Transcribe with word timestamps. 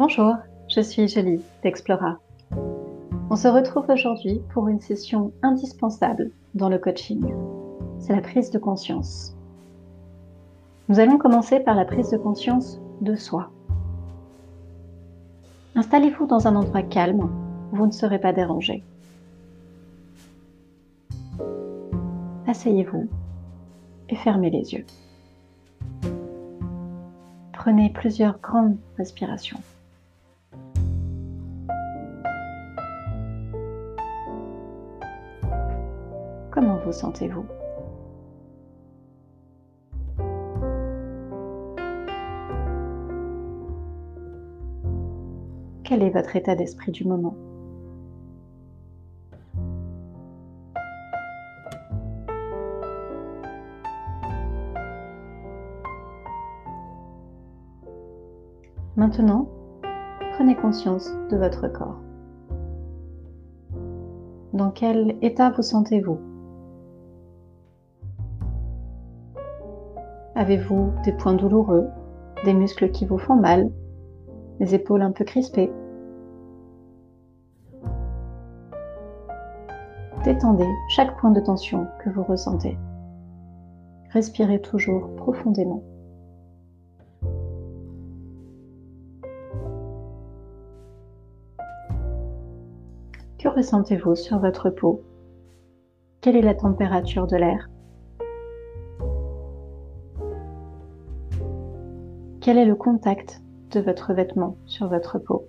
Bonjour, 0.00 0.36
je 0.66 0.80
suis 0.80 1.08
Julie 1.08 1.42
d'Explora. 1.62 2.16
On 3.28 3.36
se 3.36 3.48
retrouve 3.48 3.84
aujourd'hui 3.90 4.40
pour 4.54 4.66
une 4.68 4.80
session 4.80 5.30
indispensable 5.42 6.30
dans 6.54 6.70
le 6.70 6.78
coaching. 6.78 7.34
C'est 7.98 8.14
la 8.14 8.22
prise 8.22 8.50
de 8.50 8.58
conscience. 8.58 9.36
Nous 10.88 11.00
allons 11.00 11.18
commencer 11.18 11.60
par 11.60 11.74
la 11.74 11.84
prise 11.84 12.08
de 12.08 12.16
conscience 12.16 12.80
de 13.02 13.14
soi. 13.14 13.50
Installez-vous 15.74 16.26
dans 16.26 16.48
un 16.48 16.56
endroit 16.56 16.82
calme 16.82 17.28
vous 17.70 17.86
ne 17.86 17.92
serez 17.92 18.18
pas 18.18 18.32
dérangé. 18.32 18.82
Asseyez-vous 22.46 23.06
et 24.08 24.16
fermez 24.16 24.48
les 24.48 24.72
yeux. 24.72 24.86
Prenez 27.52 27.90
plusieurs 27.90 28.38
grandes 28.38 28.78
respirations. 28.96 29.60
Comment 36.50 36.78
vous 36.84 36.92
sentez-vous? 36.92 37.46
Quel 45.84 46.02
est 46.02 46.10
votre 46.10 46.34
état 46.34 46.56
d'esprit 46.56 46.90
du 46.90 47.04
moment? 47.06 47.36
Maintenant, 58.96 59.48
prenez 60.32 60.56
conscience 60.56 61.10
de 61.30 61.36
votre 61.36 61.68
corps. 61.68 62.00
Dans 64.52 64.70
quel 64.70 65.16
état 65.22 65.50
vous 65.50 65.62
sentez-vous? 65.62 66.29
Avez-vous 70.40 70.94
des 71.04 71.12
points 71.12 71.34
douloureux, 71.34 71.90
des 72.46 72.54
muscles 72.54 72.90
qui 72.92 73.04
vous 73.04 73.18
font 73.18 73.36
mal, 73.36 73.70
les 74.58 74.74
épaules 74.74 75.02
un 75.02 75.12
peu 75.12 75.22
crispées? 75.22 75.70
Détendez 80.24 80.66
chaque 80.88 81.14
point 81.18 81.30
de 81.30 81.40
tension 81.40 81.86
que 82.02 82.08
vous 82.08 82.22
ressentez. 82.22 82.78
Respirez 84.14 84.62
toujours 84.62 85.14
profondément. 85.16 85.82
Que 93.38 93.48
ressentez-vous 93.48 94.14
sur 94.14 94.38
votre 94.38 94.70
peau? 94.70 95.02
Quelle 96.22 96.36
est 96.36 96.40
la 96.40 96.54
température 96.54 97.26
de 97.26 97.36
l'air? 97.36 97.68
Quel 102.40 102.56
est 102.56 102.64
le 102.64 102.74
contact 102.74 103.42
de 103.72 103.80
votre 103.80 104.14
vêtement 104.14 104.56
sur 104.64 104.88
votre 104.88 105.18
peau 105.18 105.46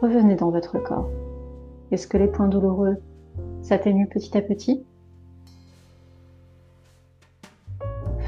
Revenez 0.00 0.36
dans 0.36 0.50
votre 0.50 0.78
corps. 0.78 1.08
Est-ce 1.90 2.06
que 2.06 2.16
les 2.16 2.28
points 2.28 2.46
douloureux 2.46 2.98
s'atténuent 3.62 4.06
petit 4.06 4.38
à 4.38 4.42
petit? 4.42 4.84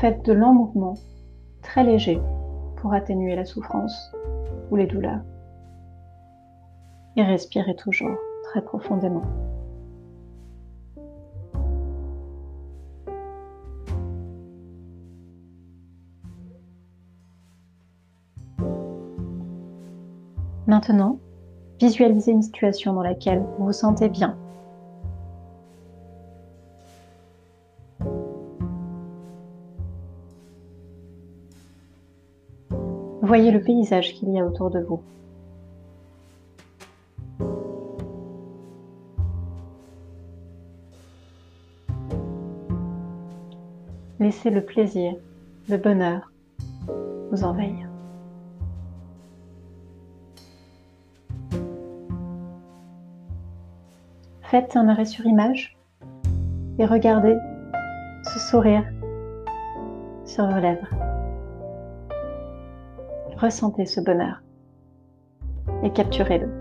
Faites 0.01 0.25
de 0.25 0.33
longs 0.33 0.55
mouvements 0.55 0.99
très 1.63 1.85
légers 1.85 2.21
pour 2.79 2.93
atténuer 2.93 3.37
la 3.37 3.45
souffrance 3.45 4.11
ou 4.73 4.77
les 4.77 4.87
douleurs. 4.89 5.21
Et 7.17 7.23
respirez 7.23 7.75
toujours 7.77 8.17
très 8.45 8.63
profondément. 8.63 9.25
Maintenant, 20.67 21.19
visualisez 21.81 22.31
une 22.31 22.43
situation 22.43 22.93
dans 22.93 23.03
laquelle 23.03 23.45
vous 23.59 23.67
vous 23.67 23.73
sentez 23.73 24.09
bien 24.09 24.37
Voyez 33.23 33.51
le 33.51 33.61
paysage 33.61 34.15
qu'il 34.15 34.31
y 34.31 34.41
a 34.41 34.45
autour 34.45 34.71
de 34.71 34.81
vous. 34.81 35.01
Laissez 44.21 44.51
le 44.51 44.63
plaisir, 44.63 45.15
le 45.71 45.79
bonheur 45.79 46.31
vous 47.31 47.43
envahir. 47.43 47.89
Faites 54.43 54.77
un 54.77 54.89
arrêt 54.89 55.07
sur 55.07 55.25
image 55.25 55.79
et 56.79 56.85
regardez 56.85 57.35
ce 58.25 58.39
sourire 58.39 58.85
sur 60.27 60.47
vos 60.47 60.61
lèvres. 60.61 60.91
Ressentez 63.39 63.87
ce 63.87 64.03
bonheur 64.03 64.43
et 65.83 65.91
capturez-le. 65.91 66.60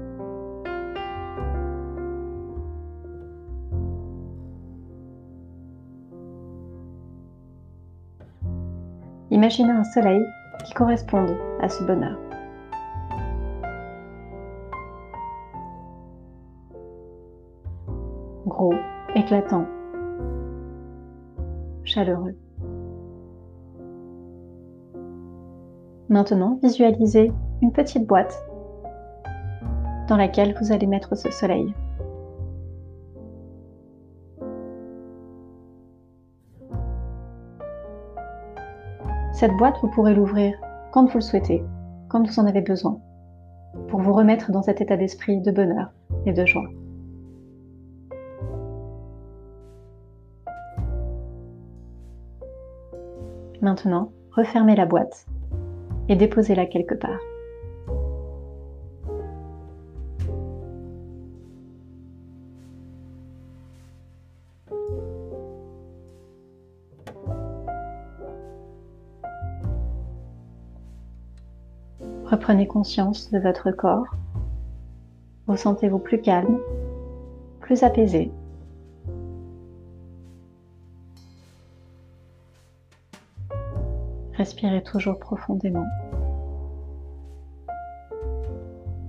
Imaginez 9.40 9.72
un 9.72 9.86
soleil 9.86 10.22
qui 10.66 10.74
corresponde 10.74 11.38
à 11.62 11.70
ce 11.70 11.82
bonheur. 11.86 12.18
Gros, 18.46 18.74
éclatant, 19.16 19.66
chaleureux. 21.86 22.36
Maintenant, 26.10 26.60
visualisez 26.62 27.32
une 27.62 27.72
petite 27.72 28.06
boîte 28.06 28.44
dans 30.10 30.18
laquelle 30.18 30.54
vous 30.60 30.74
allez 30.74 30.86
mettre 30.86 31.16
ce 31.16 31.32
soleil. 31.32 31.74
Cette 39.40 39.56
boîte, 39.56 39.78
vous 39.82 39.88
pourrez 39.88 40.14
l'ouvrir 40.14 40.60
quand 40.92 41.06
vous 41.06 41.20
le 41.20 41.22
souhaitez, 41.22 41.64
quand 42.10 42.28
vous 42.28 42.40
en 42.42 42.46
avez 42.46 42.60
besoin, 42.60 43.00
pour 43.88 44.02
vous 44.02 44.12
remettre 44.12 44.52
dans 44.52 44.62
cet 44.62 44.82
état 44.82 44.98
d'esprit 44.98 45.40
de 45.40 45.50
bonheur 45.50 45.94
et 46.26 46.34
de 46.34 46.46
joie. 46.46 46.68
Maintenant, 53.62 54.12
refermez 54.36 54.76
la 54.76 54.86
boîte 54.86 55.26
et 56.10 56.18
déposez-la 56.18 56.66
quelque 56.66 56.96
part. 56.96 57.22
Reprenez 72.30 72.68
conscience 72.68 73.32
de 73.32 73.40
votre 73.40 73.72
corps. 73.72 74.06
Vous 75.48 75.58
sentez-vous 75.58 75.98
plus 75.98 76.22
calme, 76.22 76.60
plus 77.60 77.82
apaisé. 77.82 78.32
Respirez 84.36 84.84
toujours 84.84 85.18
profondément. 85.18 85.88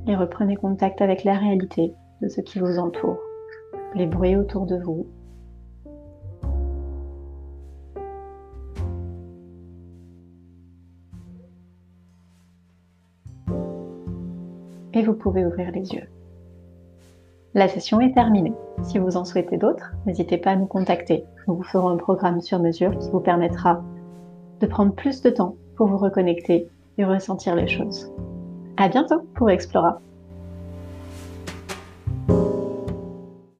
Et 0.06 0.16
reprenez 0.16 0.56
contact 0.56 1.02
avec 1.02 1.22
la 1.24 1.34
réalité 1.34 1.92
de 2.22 2.28
ce 2.28 2.40
qui 2.40 2.58
vous 2.58 2.78
entoure, 2.78 3.20
les 3.94 4.06
bruits 4.06 4.36
autour 4.36 4.64
de 4.64 4.76
vous. 4.76 5.06
Et 14.92 15.02
vous 15.02 15.14
pouvez 15.14 15.44
ouvrir 15.44 15.70
les 15.72 15.92
yeux. 15.92 16.08
La 17.54 17.68
session 17.68 18.00
est 18.00 18.14
terminée. 18.14 18.52
Si 18.82 18.98
vous 18.98 19.16
en 19.16 19.24
souhaitez 19.24 19.56
d'autres, 19.56 19.92
n'hésitez 20.06 20.38
pas 20.38 20.50
à 20.50 20.56
nous 20.56 20.66
contacter. 20.66 21.24
Nous 21.46 21.56
vous 21.56 21.62
ferons 21.62 21.88
un 21.88 21.96
programme 21.96 22.40
sur 22.40 22.60
mesure 22.60 22.96
qui 22.98 23.10
vous 23.10 23.20
permettra 23.20 23.82
de 24.60 24.66
prendre 24.66 24.94
plus 24.94 25.20
de 25.22 25.30
temps 25.30 25.56
pour 25.76 25.88
vous 25.88 25.98
reconnecter 25.98 26.68
et 26.98 27.04
ressentir 27.04 27.56
les 27.56 27.66
choses. 27.66 28.12
À 28.76 28.88
bientôt 28.88 29.22
pour 29.34 29.50
Explora. 29.50 30.00